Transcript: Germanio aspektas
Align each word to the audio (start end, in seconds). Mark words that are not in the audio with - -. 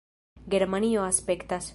Germanio 0.53 1.05
aspektas 1.05 1.69